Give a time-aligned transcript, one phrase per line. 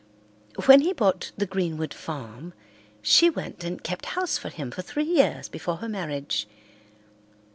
[0.65, 2.55] When he bought the Greenwood farm
[3.03, 6.47] she went and kept house for him for three years before her marriage.